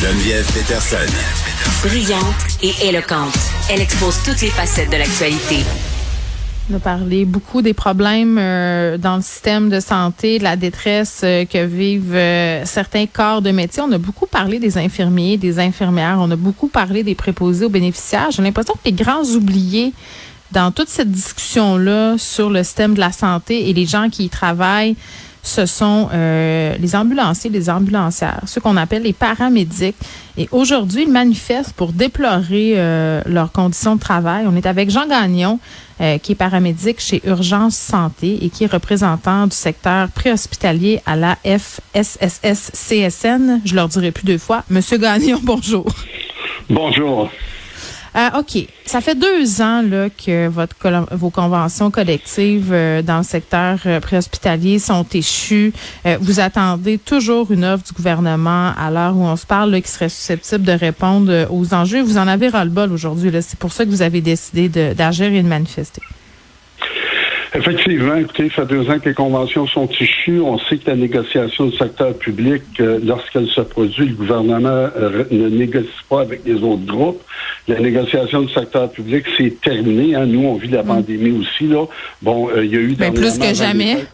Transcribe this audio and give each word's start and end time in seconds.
Geneviève 0.00 0.46
Peterson. 0.52 0.96
Brillante 1.82 2.60
et 2.62 2.86
éloquente, 2.86 3.34
elle 3.70 3.80
expose 3.80 4.22
toutes 4.22 4.42
les 4.42 4.50
facettes 4.50 4.90
de 4.90 4.98
l'actualité. 4.98 5.64
On 6.70 6.76
a 6.76 6.78
parlé 6.78 7.24
beaucoup 7.24 7.62
des 7.62 7.72
problèmes 7.72 8.36
euh, 8.38 8.98
dans 8.98 9.16
le 9.16 9.22
système 9.22 9.70
de 9.70 9.80
santé, 9.80 10.38
de 10.38 10.44
la 10.44 10.56
détresse 10.56 11.22
euh, 11.24 11.46
que 11.46 11.64
vivent 11.64 12.14
euh, 12.14 12.62
certains 12.66 13.06
corps 13.06 13.40
de 13.40 13.50
métier. 13.52 13.82
On 13.82 13.90
a 13.90 13.96
beaucoup 13.96 14.26
parlé 14.26 14.58
des 14.58 14.76
infirmiers, 14.76 15.38
des 15.38 15.58
infirmières. 15.58 16.18
On 16.20 16.30
a 16.30 16.36
beaucoup 16.36 16.68
parlé 16.68 17.02
des 17.02 17.14
préposés 17.14 17.64
aux 17.64 17.70
bénéficiaires. 17.70 18.30
J'ai 18.30 18.42
l'impression 18.42 18.74
que 18.74 18.84
les 18.84 18.92
grands 18.92 19.24
oubliés 19.24 19.94
dans 20.52 20.72
toute 20.72 20.88
cette 20.88 21.10
discussion-là 21.10 22.16
sur 22.18 22.50
le 22.50 22.62
système 22.62 22.94
de 22.94 23.00
la 23.00 23.12
santé 23.12 23.70
et 23.70 23.72
les 23.72 23.86
gens 23.86 24.10
qui 24.10 24.24
y 24.24 24.28
travaillent, 24.28 24.96
ce 25.46 25.64
sont 25.64 26.08
euh, 26.12 26.76
les 26.78 26.96
ambulanciers, 26.96 27.50
les 27.50 27.70
ambulancières, 27.70 28.40
ceux 28.46 28.60
qu'on 28.60 28.76
appelle 28.76 29.04
les 29.04 29.12
paramédics. 29.12 29.94
Et 30.36 30.48
aujourd'hui, 30.50 31.04
ils 31.04 31.10
manifestent 31.10 31.72
pour 31.74 31.92
déplorer 31.92 32.74
euh, 32.76 33.22
leurs 33.26 33.52
conditions 33.52 33.94
de 33.94 34.00
travail. 34.00 34.44
On 34.48 34.56
est 34.56 34.66
avec 34.66 34.90
Jean 34.90 35.06
Gagnon, 35.06 35.60
euh, 36.00 36.18
qui 36.18 36.32
est 36.32 36.36
paramédic 36.36 37.00
chez 37.00 37.22
Urgence 37.24 37.76
Santé 37.76 38.44
et 38.44 38.50
qui 38.50 38.64
est 38.64 38.72
représentant 38.72 39.46
du 39.46 39.54
secteur 39.54 40.08
préhospitalier 40.08 41.00
à 41.06 41.14
la 41.14 41.38
FSSS-CSN. 41.44 42.00
Je 43.64 43.74
leur 43.74 43.86
dirai 43.88 44.10
plus 44.10 44.24
deux 44.24 44.38
fois. 44.38 44.64
Monsieur 44.68 44.98
Gagnon, 44.98 45.38
bonjour. 45.44 45.86
Bonjour. 46.68 47.30
Euh, 48.16 48.38
OK. 48.38 48.66
Ça 48.86 49.00
fait 49.00 49.14
deux 49.14 49.60
ans 49.60 49.82
là, 49.82 50.08
que 50.08 50.48
votre 50.48 50.76
vos 51.14 51.30
conventions 51.30 51.90
collectives 51.90 52.70
euh, 52.72 53.02
dans 53.02 53.18
le 53.18 53.24
secteur 53.24 53.80
euh, 53.84 54.00
préhospitalier 54.00 54.78
sont 54.78 55.04
échues. 55.12 55.72
vous 56.20 56.40
attendez 56.40 56.98
toujours 56.98 57.50
une 57.50 57.64
offre 57.64 57.84
du 57.84 57.92
gouvernement 57.92 58.72
à 58.78 58.90
l'heure 58.90 59.16
où 59.16 59.22
on 59.22 59.36
se 59.36 59.46
parle 59.46 59.70
là, 59.70 59.80
qui 59.80 59.90
serait 59.90 60.08
susceptible 60.08 60.64
de 60.64 60.72
répondre 60.72 61.46
aux 61.50 61.74
enjeux. 61.74 62.02
Vous 62.02 62.18
en 62.18 62.26
avez 62.26 62.48
ras-le-bol 62.48 62.92
aujourd'hui. 62.92 63.30
C'est 63.42 63.58
pour 63.58 63.72
ça 63.72 63.84
que 63.84 63.90
vous 63.90 64.02
avez 64.02 64.20
décidé 64.20 64.68
d'agir 64.68 65.32
et 65.32 65.42
de 65.42 65.48
manifester. 65.48 66.02
Effectivement, 67.56 68.16
écoutez, 68.16 68.50
ça 68.50 68.66
fait 68.66 68.74
deux 68.74 68.90
ans 68.90 68.98
que 68.98 69.08
les 69.08 69.14
conventions 69.14 69.66
sont 69.66 69.88
issues. 69.98 70.40
On 70.40 70.58
sait 70.58 70.76
que 70.76 70.90
la 70.90 70.96
négociation 70.96 71.66
du 71.66 71.76
secteur 71.76 72.12
public, 72.14 72.62
euh, 72.80 72.98
lorsqu'elle 73.02 73.48
se 73.48 73.62
produit, 73.62 74.08
le 74.08 74.14
gouvernement 74.14 74.68
euh, 74.68 75.24
ne 75.30 75.48
négocie 75.48 75.88
pas 76.10 76.20
avec 76.20 76.42
les 76.44 76.62
autres 76.62 76.84
groupes. 76.84 77.22
La 77.66 77.80
négociation 77.80 78.42
du 78.42 78.52
secteur 78.52 78.90
public, 78.90 79.24
c'est 79.38 79.58
terminé. 79.62 80.14
Hein. 80.14 80.26
Nous, 80.26 80.44
on 80.46 80.56
vit 80.56 80.68
la 80.68 80.82
mm. 80.82 80.86
pandémie 80.86 81.40
aussi. 81.40 81.66
Là. 81.66 81.86
Bon, 82.20 82.50
euh, 82.50 82.62
il 82.62 82.72
y 82.72 82.76
a 82.76 82.80
eu... 82.80 82.94
Mais 82.98 83.10
plus 83.10 83.38
que 83.38 83.54
jamais 83.54 84.04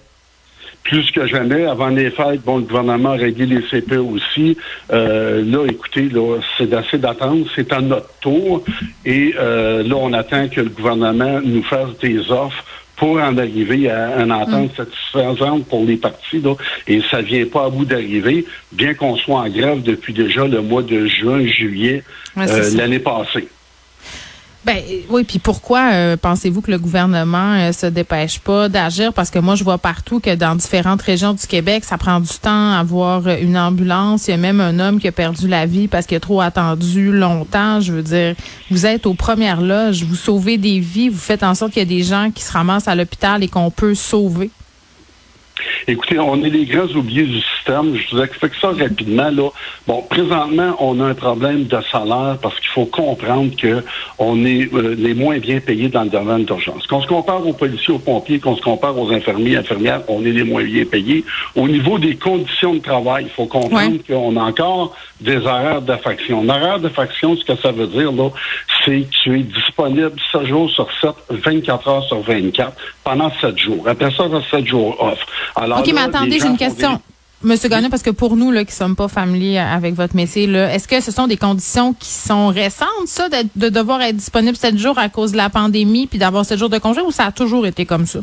plus 0.85 1.13
que 1.13 1.29
jamais. 1.29 1.65
Avant 1.65 1.91
les 1.91 2.11
fêtes, 2.11 2.43
bon, 2.45 2.57
le 2.57 2.65
gouvernement 2.65 3.11
a 3.11 3.17
réglé 3.17 3.47
les 3.47 3.63
CP 3.71 3.99
aussi. 3.99 4.59
là, 4.91 5.65
écoutez, 5.69 6.09
là, 6.09 6.41
c'est 6.59 6.75
assez 6.75 6.99
d'attendre. 6.99 7.47
C'est 7.55 7.73
à 7.73 7.81
notre 7.81 8.13
tour. 8.21 8.65
Et 9.05 9.33
là, 9.33 9.95
on 9.95 10.13
attend 10.13 10.49
que 10.49 10.61
le 10.61 10.71
gouvernement 10.71 11.41
nous 11.45 11.63
fasse 11.63 11.97
des 12.01 12.33
offres 12.33 12.65
pour 13.03 13.19
en 13.19 13.37
arriver 13.37 13.91
à 13.91 14.23
une 14.23 14.31
entente 14.31 14.75
mm. 14.75 14.77
satisfaisante 14.77 15.67
pour 15.67 15.85
les 15.85 15.97
partis. 15.97 16.39
Là, 16.41 16.55
et 16.87 17.03
ça 17.11 17.21
vient 17.21 17.45
pas 17.47 17.65
à 17.65 17.69
bout 17.69 17.85
d'arriver, 17.85 18.45
bien 18.71 18.95
qu'on 18.95 19.17
soit 19.17 19.41
en 19.41 19.49
grève 19.49 19.83
depuis 19.83 20.13
déjà 20.13 20.47
le 20.47 20.63
mois 20.63 20.85
de 20.85 21.09
juin, 21.09 21.45
juillet 21.45 22.05
euh, 22.39 22.71
l'année 22.77 23.01
passée. 23.01 23.49
Ben 24.65 24.79
oui, 25.09 25.25
puis 25.25 25.41
pourquoi 25.41 25.91
euh, 25.93 26.17
pensez-vous 26.17 26.61
que 26.61 26.71
le 26.71 26.79
gouvernement 26.79 27.55
euh, 27.55 27.73
se 27.73 27.87
dépêche 27.87 28.39
pas 28.39 28.69
d'agir? 28.69 29.13
Parce 29.13 29.29
que 29.29 29.41
moi, 29.41 29.57
je 29.57 29.65
vois 29.65 29.79
partout 29.79 30.21
que 30.21 30.37
dans 30.37 30.55
différentes 30.55 31.03
régions 31.03 31.33
du 31.33 31.45
Québec, 31.49 31.85
ça 31.85 31.99
prend 31.99 32.21
du 32.21 32.33
temps 32.41 32.73
à 32.73 32.79
avoir 32.79 33.27
une 33.27 33.59
ambulance. 33.59 34.29
Il 34.29 34.31
y 34.31 34.35
a 34.35 34.37
même 34.37 34.61
un 34.61 34.79
homme 34.79 35.01
qui 35.01 35.09
a 35.09 35.13
perdu 35.13 35.49
la 35.49 35.67
vie 35.67 35.89
parce 35.89 36.07
qu'il 36.07 36.17
a 36.17 36.21
trop 36.21 36.41
attendu 36.41 37.11
longtemps. 37.11 37.81
Je 37.81 37.93
veux 37.93 38.03
dire, 38.05 38.37
vous 38.71 38.87
êtes 38.87 39.05
aux 39.07 39.15
premières 39.15 39.61
loges, 39.61 40.05
vous 40.05 40.15
sauvez 40.15 40.59
des 40.59 40.79
vies, 40.79 41.09
vous 41.09 41.19
faites 41.19 41.43
en 41.43 41.57
sorte 41.57 41.73
qu'il 41.73 41.83
y 41.83 41.87
a 41.87 41.99
des 41.99 42.05
gens 42.05 42.31
qui 42.33 42.45
se 42.45 42.53
ramassent 42.53 42.87
à 42.87 42.95
l'hôpital 42.95 43.43
et 43.43 43.49
qu'on 43.49 43.73
peut 43.73 43.97
sauver. 43.97 44.51
Écoutez, 45.89 46.19
on 46.19 46.43
est 46.45 46.51
les 46.51 46.65
grands 46.65 46.89
oubliés 46.95 47.25
du 47.25 47.41
système. 47.41 47.97
Je 47.97 48.15
vous 48.15 48.23
explique 48.23 48.55
ça 48.61 48.69
rapidement. 48.69 49.31
Là. 49.31 49.49
Bon, 49.87 50.03
présentement, 50.03 50.77
on 50.79 51.01
a 51.01 51.07
un 51.07 51.15
problème 51.15 51.65
de 51.65 51.79
salaire 51.91 52.37
parce 52.41 52.59
qu'il 52.61 52.69
faut 52.69 52.87
comprendre 52.87 53.55
que 53.57 53.83
on 54.19 54.45
est 54.45 54.73
euh, 54.73 54.95
les 54.97 55.15
moins 55.15 55.39
bien 55.39 55.61
payés 55.61 55.89
dans 55.89 56.05
le 56.05 56.11
domaine 56.11 56.45
d'urgence. 56.45 56.87
Quand 56.87 56.99
on 56.99 57.03
se 57.03 57.07
compare 57.09 57.47
aux 57.47 57.53
policiers, 57.53 57.95
aux 57.95 57.99
pompiers, 57.99 58.39
qu'on 58.39 58.57
se 58.57 58.63
compare 58.63 58.97
aux 58.99 59.11
infirmiers, 59.11 59.57
infirmières, 59.57 60.03
on 60.09 60.25
est 60.25 60.31
les 60.31 60.45
moins 60.45 60.65
bien 60.65 60.85
payés. 60.85 61.25
Au 61.57 61.69
niveau 61.69 61.99
des 61.99 62.17
conditions 62.17 62.75
de 62.75 62.81
travail, 62.81 63.25
il 63.27 63.31
faut 63.31 63.47
comprendre 63.47 63.97
qu'on 64.07 64.37
a 64.37 64.43
encore 64.43 64.95
des 65.21 65.39
horaires 65.39 65.83
de 65.83 65.97
faction. 65.97 66.49
Horaire 66.49 66.81
de 66.81 66.89
faction, 66.89 67.37
ce 67.37 67.45
que 67.45 67.57
ça 67.57 67.73
veut 67.73 67.87
dire, 67.87 68.13
là, 68.13 68.31
c'est 68.85 69.03
que 69.03 69.11
tu 69.23 69.41
es 69.41 69.43
disponible 69.43 70.13
7 70.33 70.47
jours 70.47 70.71
sur 70.71 70.89
7, 71.01 71.11
24 71.31 71.89
heures 71.89 72.05
sur 72.05 72.21
24 72.21 72.73
pendant 73.05 73.31
7 73.41 73.57
jours. 73.59 73.85
Après 73.87 74.11
ça, 74.11 74.25
tu 74.29 74.51
7 74.51 74.67
jours 74.67 74.97
off. 75.01 75.19
Alors, 75.57 75.72
OK, 75.79 75.93
mais 75.95 76.01
attendez, 76.01 76.39
j'ai 76.39 76.47
une 76.47 76.57
question. 76.57 77.01
Monsieur 77.45 77.69
Gagnon, 77.69 77.91
parce 77.91 78.03
que 78.03 78.11
pour 78.11 78.37
nous 78.37 78.53
là, 78.53 78.65
qui 78.65 78.73
sommes 78.73 78.95
pas 78.95 79.09
familiers 79.09 79.59
avec 79.59 79.95
votre 79.95 80.15
métier, 80.15 80.45
est-ce 80.45 80.87
que 80.87 81.01
ce 81.01 81.11
sont 81.11 81.27
des 81.27 81.37
conditions 81.37 81.93
qui 81.93 82.11
sont 82.11 82.49
récentes, 82.49 82.89
ça, 83.07 83.29
de, 83.29 83.69
devoir 83.69 84.01
être 84.01 84.17
disponible 84.17 84.57
7 84.57 84.79
jours 84.79 84.97
à 84.97 85.09
cause 85.09 85.33
de 85.33 85.37
la 85.37 85.51
pandémie, 85.51 86.07
puis 86.07 86.21
d'avoir 86.21 86.45
7 86.45 86.57
jours 86.57 86.69
de 86.69 86.79
congé, 86.79 87.01
ou 87.01 87.11
ça 87.11 87.27
a 87.27 87.33
toujours 87.33 87.67
été 87.67 87.85
comme 87.85 88.07
ça? 88.07 88.21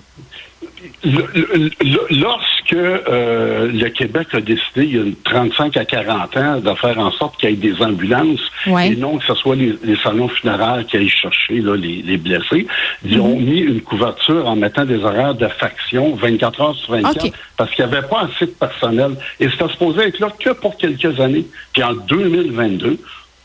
Lorsque 2.11 2.73
euh, 2.73 3.71
le 3.71 3.89
Québec 3.89 4.27
a 4.33 4.41
décidé, 4.41 4.83
il 4.83 4.95
y 4.95 4.99
a 4.99 5.03
35 5.23 5.77
à 5.77 5.85
40 5.85 6.37
ans, 6.37 6.59
de 6.59 6.73
faire 6.75 6.99
en 6.99 7.11
sorte 7.11 7.39
qu'il 7.39 7.49
y 7.49 7.53
ait 7.53 7.55
des 7.55 7.81
ambulances 7.81 8.51
et 8.65 8.95
non 8.95 9.17
que 9.17 9.25
ce 9.25 9.35
soit 9.35 9.55
les, 9.55 9.77
salons 10.03 10.27
funéraires 10.27 10.85
qui 10.87 10.97
aillent 10.97 11.09
chercher 11.09 11.61
les, 11.61 12.17
blessés, 12.17 12.67
ils 13.03 13.19
ont 13.19 13.37
mhm. 13.37 13.45
mis 13.45 13.59
une 13.59 13.81
couverture 13.81 14.47
en 14.47 14.55
mettant 14.55 14.85
des 14.85 15.03
horaires 15.03 15.35
de 15.35 15.47
faction 15.47 16.15
24 16.15 16.61
heures 16.61 16.75
sur 16.75 16.93
24 16.93 17.27
parce 17.57 17.71
qu'il 17.71 17.85
n'y 17.85 17.95
avait 17.95 18.07
pas 18.07 18.27
assez 18.33 18.45
de 18.45 18.51
personnel. 18.51 19.11
Et 19.39 19.49
c'était 19.49 19.69
supposé 19.69 20.07
être 20.07 20.19
là 20.19 20.29
que 20.37 20.51
pour 20.51 20.77
quelques 20.77 21.19
années. 21.19 21.45
Puis 21.73 21.83
en 21.83 21.93
2022, 21.93 22.99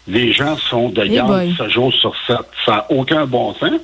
les 0.06 0.32
gens 0.32 0.56
sont 0.56 0.90
de 0.90 1.04
garde 1.04 1.56
7 1.56 1.70
jours 1.70 1.92
sur 1.92 2.14
7. 2.26 2.36
Ça 2.66 2.72
n'a 2.72 2.86
aucun 2.90 3.26
bon 3.26 3.54
sens. 3.54 3.80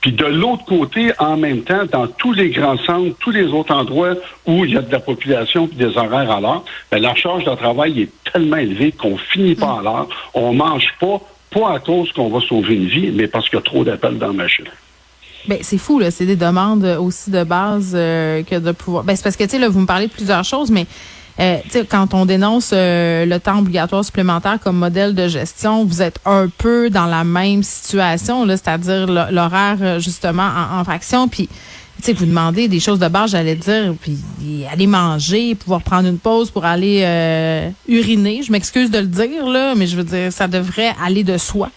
Puis 0.00 0.12
de 0.12 0.26
l'autre 0.26 0.64
côté, 0.64 1.12
en 1.18 1.36
même 1.36 1.62
temps, 1.62 1.84
dans 1.90 2.06
tous 2.06 2.32
les 2.32 2.50
grands 2.50 2.78
centres, 2.78 3.16
tous 3.18 3.30
les 3.30 3.46
autres 3.46 3.74
endroits 3.74 4.14
où 4.46 4.64
il 4.64 4.74
y 4.74 4.76
a 4.76 4.82
de 4.82 4.92
la 4.92 5.00
population 5.00 5.68
et 5.72 5.74
des 5.74 5.96
horaires 5.96 6.30
à 6.30 6.40
l'heure, 6.40 6.64
ben, 6.90 6.98
la 6.98 7.14
charge 7.14 7.44
de 7.44 7.54
travail 7.54 8.02
est 8.02 8.32
tellement 8.32 8.56
élevée 8.56 8.92
qu'on 8.92 9.16
finit 9.16 9.54
pas 9.56 9.78
à 9.80 9.82
l'heure. 9.82 10.08
On 10.34 10.52
mange 10.52 10.86
pas, 11.00 11.20
pas 11.50 11.74
à 11.74 11.78
cause 11.80 12.12
qu'on 12.12 12.28
va 12.28 12.40
sauver 12.46 12.74
une 12.74 12.86
vie, 12.86 13.10
mais 13.12 13.26
parce 13.26 13.48
qu'il 13.48 13.58
y 13.58 13.62
a 13.62 13.64
trop 13.64 13.82
d'appels 13.82 14.18
dans 14.18 14.28
la 14.28 14.32
machine. 14.32 14.66
Ben, 15.48 15.58
c'est 15.62 15.78
fou, 15.78 15.98
là. 15.98 16.10
C'est 16.10 16.24
des 16.24 16.36
demandes 16.36 16.84
aussi 17.00 17.30
de 17.30 17.44
base 17.44 17.92
euh, 17.94 18.42
que 18.44 18.58
de 18.58 18.72
pouvoir. 18.72 19.04
Ben, 19.04 19.14
c'est 19.16 19.24
parce 19.24 19.36
que, 19.36 19.44
tu 19.44 19.50
sais, 19.50 19.58
là, 19.58 19.68
vous 19.68 19.80
me 19.80 19.86
parlez 19.86 20.06
de 20.06 20.12
plusieurs 20.12 20.44
choses, 20.44 20.70
mais 20.70 20.86
euh, 21.40 21.58
quand 21.90 22.14
on 22.14 22.26
dénonce 22.26 22.70
euh, 22.72 23.26
le 23.26 23.40
temps 23.40 23.58
obligatoire 23.58 24.04
supplémentaire 24.04 24.58
comme 24.62 24.76
modèle 24.76 25.14
de 25.14 25.26
gestion, 25.26 25.84
vous 25.84 26.00
êtes 26.00 26.18
un 26.24 26.48
peu 26.48 26.90
dans 26.90 27.06
la 27.06 27.24
même 27.24 27.62
situation, 27.62 28.46
c'est-à-dire 28.46 29.06
l'horaire 29.06 29.78
euh, 29.80 29.98
justement 29.98 30.48
en, 30.72 30.84
fraction. 30.84 31.26
Puis, 31.26 31.48
vous 32.16 32.26
demandez 32.26 32.68
des 32.68 32.80
choses 32.80 32.98
de 32.98 33.08
base, 33.08 33.30
j'allais 33.30 33.54
dire, 33.54 33.94
puis 34.00 34.18
aller 34.70 34.86
manger, 34.86 35.54
pouvoir 35.54 35.80
prendre 35.80 36.06
une 36.06 36.18
pause 36.18 36.50
pour 36.50 36.66
aller 36.66 37.00
uriner. 37.88 38.42
Je 38.42 38.52
m'excuse 38.52 38.90
de 38.90 38.98
le 38.98 39.06
dire 39.06 39.46
là, 39.46 39.74
mais 39.74 39.86
je 39.86 39.96
veux 39.96 40.04
dire, 40.04 40.30
ça 40.30 40.46
devrait 40.46 40.92
aller 41.02 41.24
de 41.24 41.38
soi. 41.38 41.70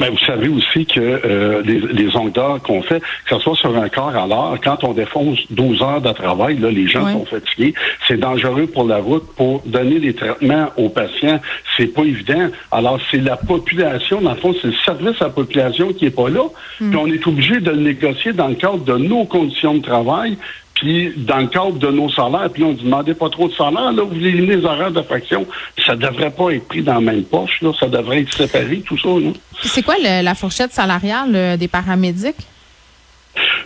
Mais 0.00 0.10
vous 0.10 0.18
savez 0.18 0.48
aussi 0.48 0.86
que 0.86 1.00
euh, 1.00 1.62
les, 1.64 1.80
les 1.80 2.16
ondes 2.16 2.32
d'heure 2.32 2.60
qu'on 2.62 2.82
fait, 2.82 3.00
que 3.00 3.36
ce 3.36 3.38
soit 3.38 3.56
sur 3.56 3.76
un 3.76 3.88
corps 3.88 4.14
à 4.16 4.26
l'heure, 4.26 4.56
quand 4.62 4.84
on 4.84 4.92
défonce 4.92 5.38
12 5.50 5.82
heures 5.82 6.00
de 6.00 6.12
travail, 6.12 6.58
là, 6.58 6.70
les 6.70 6.86
gens 6.86 7.10
sont 7.10 7.26
fatigués. 7.26 7.74
C'est 8.06 8.18
dangereux 8.18 8.66
pour 8.66 8.84
la 8.84 8.98
route. 8.98 9.24
Pour 9.36 9.62
donner 9.66 9.98
des 10.00 10.14
traitements 10.14 10.68
aux 10.76 10.88
patients, 10.88 11.40
c'est 11.76 11.86
pas 11.86 12.02
évident. 12.02 12.48
Alors, 12.70 12.98
c'est 13.10 13.18
la 13.18 13.36
population, 13.36 14.20
dans 14.20 14.32
le 14.32 14.36
fond, 14.36 14.54
c'est 14.60 14.68
le 14.68 14.74
service 14.84 15.20
à 15.20 15.26
la 15.26 15.30
population 15.30 15.92
qui 15.92 16.06
est 16.06 16.10
pas 16.10 16.28
là. 16.28 16.44
Hmm. 16.80 16.90
Puis 16.90 16.98
on 16.98 17.06
est 17.06 17.26
obligé 17.26 17.60
de 17.60 17.70
le 17.70 17.80
négocier 17.80 18.32
dans 18.32 18.48
le 18.48 18.54
cadre 18.54 18.84
de 18.84 18.96
nos 18.96 19.24
conditions 19.24 19.74
de 19.74 19.82
travail. 19.82 20.36
Puis, 20.74 21.12
dans 21.16 21.38
le 21.38 21.48
cadre 21.48 21.72
de 21.72 21.88
nos 21.88 22.08
salaires, 22.08 22.48
puis 22.52 22.62
on 22.62 22.70
ne 22.70 22.76
demandait 22.76 23.14
pas 23.14 23.28
trop 23.28 23.48
de 23.48 23.52
salaire, 23.52 23.90
là, 23.90 24.04
vous 24.04 24.14
éliminez 24.14 24.56
les 24.56 24.64
horaires 24.64 24.92
de 24.92 25.02
fraction. 25.02 25.44
Ça 25.84 25.96
ne 25.96 26.00
devrait 26.00 26.30
pas 26.30 26.50
être 26.50 26.68
pris 26.68 26.82
dans 26.82 26.94
la 26.94 27.00
même 27.00 27.24
poche, 27.24 27.60
là. 27.62 27.72
Ça 27.80 27.88
devrait 27.88 28.20
être 28.20 28.32
séparé, 28.32 28.80
tout 28.86 28.96
ça, 28.96 29.08
C'est 29.62 29.82
quoi 29.82 29.96
la 29.98 30.34
fourchette 30.34 30.72
salariale 30.72 31.34
euh, 31.34 31.56
des 31.56 31.68
paramédics? 31.68 32.46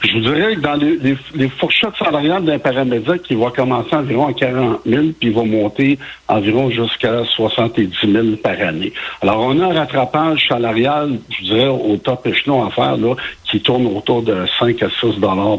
Je 0.04 0.14
vous 0.14 0.20
dirais 0.20 0.56
que 0.56 0.60
dans 0.60 0.74
les, 0.74 1.48
fourchettes 1.48 1.94
salariales 1.96 2.44
d'un 2.44 2.58
paramédic, 2.58 3.22
qui 3.22 3.34
va 3.34 3.50
commencer 3.50 3.94
environ 3.94 4.26
à 4.26 4.32
40 4.32 4.80
000, 4.84 5.02
puis 5.18 5.28
il 5.28 5.32
va 5.32 5.44
monter 5.44 5.98
environ 6.26 6.70
jusqu'à 6.70 7.24
70 7.24 7.90
000 8.04 8.26
par 8.42 8.60
année. 8.60 8.92
Alors, 9.20 9.40
on 9.40 9.60
a 9.60 9.66
un 9.66 9.74
rattrapage 9.74 10.48
salarial, 10.48 11.18
je 11.30 11.44
dirais, 11.44 11.68
au 11.68 11.96
top 11.98 12.26
échelon 12.26 12.66
à 12.66 12.70
faire, 12.70 12.96
là, 12.96 13.14
qui 13.48 13.60
tourne 13.60 13.86
autour 13.86 14.22
de 14.22 14.44
5 14.58 14.82
à 14.82 14.88
6 15.00 15.20
dollars 15.20 15.58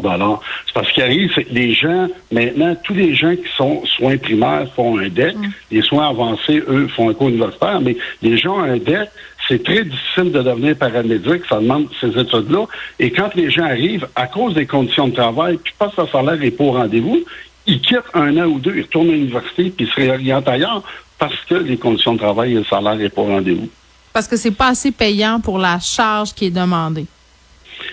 C'est 0.66 0.74
parce 0.74 0.92
qu'il 0.92 1.04
arrive, 1.04 1.32
c'est 1.34 1.46
que 1.46 1.54
les 1.54 1.74
gens, 1.74 2.08
maintenant, 2.32 2.76
tous 2.84 2.94
les 2.94 3.16
gens 3.16 3.36
qui 3.36 3.50
sont 3.56 3.84
soins 3.86 4.18
primaires 4.18 4.68
font 4.76 4.98
un 4.98 5.08
DEC. 5.08 5.36
Mm. 5.36 5.52
Les 5.72 5.82
soins 5.84 6.10
avancés, 6.10 6.62
eux, 6.68 6.88
font 6.96 7.10
un 7.10 7.14
cours 7.14 7.30
universitaire, 7.30 7.80
mais 7.80 7.96
les 8.22 8.38
gens 8.38 8.58
ont 8.58 8.64
un 8.64 8.78
DEC, 8.78 9.10
c'est 9.48 9.64
très 9.64 9.84
difficile 9.84 10.32
de 10.32 10.42
devenir 10.42 10.76
paramédic, 10.78 11.44
ça 11.50 11.60
demande 11.60 11.88
ces 12.00 12.18
études-là. 12.18 12.66
Et 13.00 13.12
quand 13.12 13.34
les 13.36 13.52
gens 13.52 13.66
arrivent, 13.66 14.08
à 14.16 14.28
cause 14.28 14.54
des 14.54 14.66
conditions 14.66 15.08
de 15.08 15.16
travail, 15.16 15.58
puis 15.58 15.74
pas 15.78 15.92
leur 15.98 16.10
salaire 16.12 16.38
n'est 16.38 16.52
pas 16.52 16.64
au 16.64 16.72
rendez-vous, 16.72 17.24
ils 17.66 17.82
quittent 17.82 18.00
un 18.14 18.38
an 18.38 18.46
ou 18.46 18.60
deux, 18.60 18.76
ils 18.76 18.84
retournent 18.84 19.10
à 19.10 19.14
l'université, 19.14 19.70
puis 19.70 19.86
ils 19.86 19.90
se 19.90 19.96
réorientent 19.96 20.48
ailleurs 20.48 20.84
parce 21.18 21.36
que 21.48 21.56
les 21.56 21.78
conditions 21.78 22.14
de 22.14 22.20
travail 22.20 22.54
et 22.54 22.56
le 22.56 22.66
salaire 22.66 22.96
n'est 22.96 23.10
pas 23.10 23.22
au 23.22 23.28
rendez-vous. 23.28 23.70
Parce 24.12 24.28
que 24.28 24.36
c'est 24.36 24.52
pas 24.52 24.68
assez 24.70 24.92
payant 24.92 25.40
pour 25.40 25.58
la 25.58 25.80
charge 25.80 26.34
qui 26.34 26.46
est 26.46 26.52
demandée. 26.52 27.06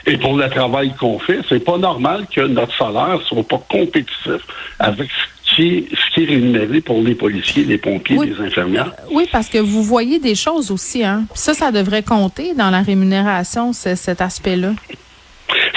Et 0.06 0.16
pour 0.16 0.36
le 0.36 0.48
travail 0.48 0.94
qu'on 0.98 1.18
fait, 1.18 1.40
c'est 1.48 1.64
pas 1.64 1.78
normal 1.78 2.26
que 2.34 2.40
notre 2.40 2.76
salaire 2.76 3.20
soit 3.26 3.42
pas 3.42 3.62
compétitif 3.68 4.40
avec 4.78 5.08
ce 5.10 5.39
ce 5.60 6.14
qui 6.14 6.24
est 6.24 6.26
rémunéré 6.26 6.80
pour 6.80 7.02
les 7.02 7.14
policiers, 7.14 7.64
les 7.64 7.78
pompiers, 7.78 8.18
les 8.24 8.40
infirmières. 8.44 8.92
Euh, 8.98 9.12
oui, 9.12 9.26
parce 9.30 9.48
que 9.48 9.58
vous 9.58 9.82
voyez 9.82 10.18
des 10.18 10.34
choses 10.34 10.70
aussi, 10.70 11.04
hein. 11.04 11.24
Ça, 11.34 11.54
ça 11.54 11.72
devrait 11.72 12.02
compter 12.02 12.54
dans 12.54 12.70
la 12.70 12.82
rémunération, 12.82 13.72
cet 13.72 14.20
aspect-là 14.20 14.72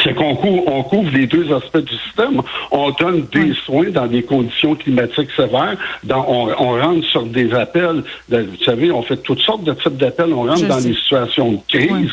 c'est 0.03 0.13
qu'on 0.13 0.35
couvre, 0.35 0.63
on 0.67 0.83
couvre 0.83 1.09
les 1.11 1.27
deux 1.27 1.51
aspects 1.53 1.77
du 1.77 1.95
système. 1.97 2.41
On 2.71 2.91
donne 2.91 3.25
des 3.31 3.53
soins 3.65 3.89
dans 3.89 4.07
des 4.07 4.23
conditions 4.23 4.75
climatiques 4.75 5.31
sévères. 5.35 5.77
Dans, 6.03 6.25
on, 6.27 6.81
rentre 6.81 7.05
sur 7.07 7.25
des 7.25 7.53
appels. 7.53 8.03
vous 8.29 8.63
savez, 8.65 8.91
on 8.91 9.01
fait 9.01 9.17
toutes 9.17 9.39
sortes 9.39 9.63
de 9.63 9.73
types 9.73 9.97
d'appels. 9.97 10.33
On 10.33 10.43
rentre 10.43 10.67
dans 10.67 10.81
des 10.81 10.93
situations 10.93 11.53
de 11.53 11.59
crise. 11.67 12.11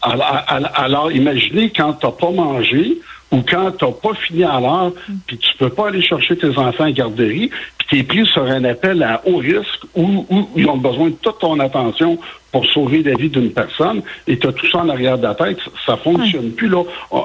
Alors, 0.00 1.10
imaginez 1.12 1.72
quand 1.74 1.94
tu 1.94 2.06
n'as 2.06 2.12
pas 2.12 2.30
mangé 2.30 2.98
ou 3.30 3.42
quand 3.42 3.72
tu 3.72 3.84
n'as 3.84 3.92
pas 3.92 4.14
fini 4.14 4.44
à 4.44 4.60
l'heure, 4.60 4.92
mm. 5.08 5.14
puis 5.26 5.38
tu 5.38 5.56
peux 5.56 5.70
pas 5.70 5.88
aller 5.88 6.02
chercher 6.02 6.36
tes 6.36 6.56
enfants 6.58 6.84
à 6.84 6.92
garderie, 6.92 7.50
tu 7.88 7.98
es 7.98 8.02
pris 8.02 8.26
sur 8.26 8.44
un 8.44 8.64
appel 8.64 9.02
à 9.02 9.22
haut 9.26 9.38
risque 9.38 9.82
où, 9.94 10.26
où, 10.30 10.48
ils 10.56 10.68
ont 10.68 10.76
besoin 10.76 11.08
de 11.08 11.16
toute 11.20 11.38
ton 11.38 11.58
attention 11.58 12.18
pour 12.52 12.64
sauver 12.66 13.02
la 13.02 13.14
vie 13.14 13.28
d'une 13.28 13.50
personne, 13.50 14.02
et 14.26 14.38
tu 14.38 14.46
as 14.46 14.52
tout 14.52 14.66
ça 14.70 14.78
en 14.78 14.88
arrière 14.88 15.18
de 15.18 15.24
la 15.24 15.34
tête, 15.34 15.58
ça 15.84 15.96
fonctionne 15.98 16.52
plus. 16.52 16.68
là. 16.68 16.82
On, 17.10 17.24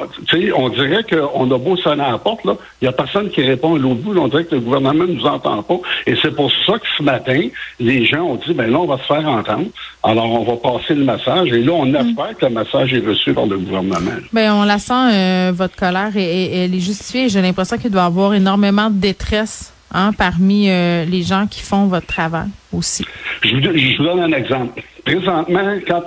on 0.55 0.69
dirait 0.69 1.03
qu'on 1.03 1.49
a 1.49 1.57
beau 1.57 1.77
sonner 1.77 2.03
à 2.03 2.11
la 2.11 2.17
porte, 2.17 2.43
là, 2.43 2.57
il 2.81 2.85
n'y 2.85 2.89
a 2.89 2.91
personne 2.91 3.29
qui 3.29 3.41
répond 3.41 3.75
à 3.75 3.79
l'autre 3.79 4.01
bout, 4.01 4.17
on 4.17 4.27
dirait 4.27 4.43
que 4.43 4.55
le 4.55 4.61
gouvernement 4.61 5.05
ne 5.05 5.13
nous 5.13 5.25
entend 5.25 5.63
pas. 5.63 5.79
Et 6.05 6.15
c'est 6.21 6.35
pour 6.35 6.51
ça 6.65 6.73
que 6.73 6.85
ce 6.97 7.03
matin, 7.03 7.39
les 7.79 8.05
gens 8.05 8.23
ont 8.23 8.35
dit, 8.35 8.53
ben 8.53 8.69
là, 8.69 8.79
on 8.79 8.85
va 8.85 8.97
se 8.97 9.03
faire 9.03 9.25
entendre. 9.27 9.67
Alors, 10.03 10.29
on 10.29 10.43
va 10.43 10.57
passer 10.57 10.93
le 10.93 11.05
message. 11.05 11.47
Et 11.53 11.63
là, 11.63 11.71
on 11.71 11.85
mm. 11.85 11.95
espère 11.95 12.37
que 12.37 12.45
le 12.45 12.51
message 12.51 12.93
est 12.93 13.07
reçu 13.07 13.33
par 13.33 13.45
le 13.45 13.57
gouvernement. 13.57 14.11
Ben, 14.33 14.53
on 14.53 14.63
la 14.63 14.77
sent, 14.77 14.93
euh, 14.93 15.51
votre 15.53 15.77
colère, 15.77 16.11
et, 16.17 16.65
elle 16.65 16.75
est 16.75 16.79
justifiée. 16.79 17.29
J'ai 17.29 17.41
l'impression 17.41 17.77
qu'il 17.77 17.91
doit 17.91 18.03
y 18.03 18.05
avoir 18.05 18.33
énormément 18.33 18.89
de 18.89 18.99
détresse 18.99 19.72
hein, 19.93 20.11
parmi 20.17 20.69
euh, 20.69 21.05
les 21.05 21.23
gens 21.23 21.47
qui 21.47 21.61
font 21.61 21.85
votre 21.85 22.07
travail 22.07 22.47
aussi? 22.71 23.05
Je 23.43 23.55
vous, 23.97 24.03
donne 24.03 24.19
un 24.19 24.31
exemple. 24.31 24.81
Présentement, 25.05 25.77
quand 25.87 26.03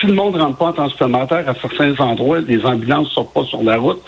si 0.00 0.06
le 0.06 0.14
monde 0.14 0.36
ne 0.36 0.42
rentre 0.42 0.58
pas 0.58 0.66
en 0.66 0.72
temps 0.72 0.88
supplémentaire 0.90 1.48
à 1.48 1.54
certains 1.54 1.94
endroits, 1.98 2.40
les 2.40 2.64
ambulances 2.64 3.08
ne 3.08 3.12
sortent 3.12 3.34
pas 3.34 3.44
sur 3.44 3.62
la 3.62 3.76
route. 3.76 4.02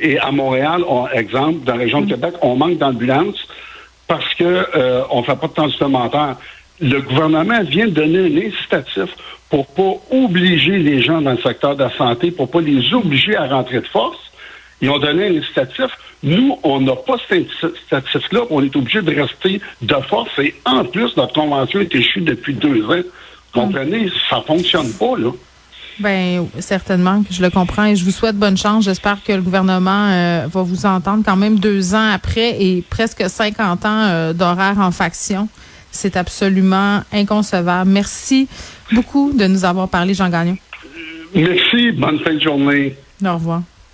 Et 0.00 0.18
à 0.18 0.30
Montréal, 0.30 0.82
on, 0.88 1.06
exemple, 1.08 1.64
dans 1.64 1.74
la 1.74 1.80
région 1.80 2.00
de 2.00 2.06
mm. 2.06 2.10
Québec, 2.10 2.34
on 2.42 2.56
manque 2.56 2.78
d'ambulances 2.78 3.46
parce 4.06 4.34
que 4.34 4.66
euh, 4.74 5.02
on 5.10 5.22
fait 5.22 5.36
pas 5.36 5.48
de 5.48 5.52
temps 5.52 5.68
supplémentaire 5.68 6.36
le 6.80 7.00
gouvernement 7.00 7.62
vient 7.62 7.86
de 7.86 7.92
donner 7.92 8.18
un 8.18 8.46
incitatif 8.48 9.10
pour 9.50 9.66
pas 9.68 9.94
obliger 10.10 10.78
les 10.78 11.02
gens 11.02 11.20
dans 11.20 11.32
le 11.32 11.38
secteur 11.38 11.74
de 11.74 11.84
la 11.84 11.96
santé, 11.96 12.30
pour 12.30 12.50
pas 12.50 12.60
les 12.60 12.92
obliger 12.94 13.36
à 13.36 13.46
rentrer 13.46 13.80
de 13.80 13.86
force. 13.86 14.18
Ils 14.80 14.90
ont 14.90 14.98
donné 14.98 15.28
un 15.28 15.38
incitatif. 15.38 15.86
Nous, 16.22 16.58
on 16.62 16.80
n'a 16.80 16.96
pas 16.96 17.16
cet 17.28 17.46
incitatif-là. 17.62 18.40
On 18.50 18.62
est 18.62 18.74
obligé 18.74 19.02
de 19.02 19.14
rester 19.14 19.60
de 19.82 19.94
force. 20.08 20.30
Et 20.38 20.54
en 20.64 20.84
plus, 20.84 21.16
notre 21.16 21.34
convention 21.34 21.80
est 21.80 21.94
échue 21.94 22.20
depuis 22.20 22.54
deux 22.54 22.82
ans. 22.84 23.02
Vous 23.54 23.60
comprenez? 23.60 24.10
Ça 24.28 24.42
fonctionne 24.46 24.90
pas, 24.92 25.16
là. 25.16 25.30
Ben 26.00 26.46
certainement 26.60 27.24
que 27.24 27.34
je 27.34 27.42
le 27.42 27.50
comprends 27.50 27.86
et 27.86 27.96
je 27.96 28.04
vous 28.04 28.12
souhaite 28.12 28.36
bonne 28.36 28.56
chance. 28.56 28.84
J'espère 28.84 29.22
que 29.24 29.32
le 29.32 29.42
gouvernement 29.42 30.08
euh, 30.10 30.46
va 30.48 30.62
vous 30.62 30.86
entendre 30.86 31.24
quand 31.26 31.34
même 31.34 31.58
deux 31.58 31.92
ans 31.94 32.10
après 32.12 32.62
et 32.62 32.84
presque 32.88 33.28
50 33.28 33.84
ans 33.84 33.88
euh, 33.88 34.32
d'horaire 34.32 34.78
en 34.78 34.92
faction. 34.92 35.48
C'est 35.90 36.16
absolument 36.16 37.00
inconcevable. 37.12 37.90
Merci 37.90 38.46
beaucoup 38.92 39.32
de 39.32 39.46
nous 39.46 39.64
avoir 39.64 39.88
parlé, 39.88 40.14
Jean 40.14 40.28
Gagnon. 40.28 40.56
Merci. 41.34 41.90
Bonne 41.92 42.20
fin 42.20 42.34
de 42.34 42.40
journée. 42.40 42.94
Au 43.24 43.34
revoir. 43.34 43.62